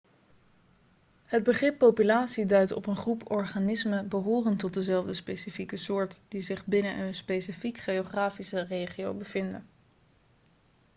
[1.25, 6.65] het begrip populatie duidt op een groep organismen behorend tot dezelfde specifieke soort die zich
[6.65, 9.67] binnen een specifiek geografische regio bevinden